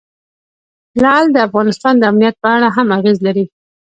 لعل 1.01 1.25
د 1.31 1.37
افغانستان 1.47 1.93
د 1.97 2.03
امنیت 2.11 2.35
په 2.43 2.47
اړه 2.55 2.67
هم 2.75 2.87
اغېز 2.97 3.17
لري. 3.27 3.45